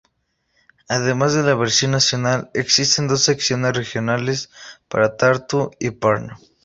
[0.89, 4.49] Además de la versión nacional, existen dos secciones regionales
[4.87, 6.35] para Tartu y Pärnu.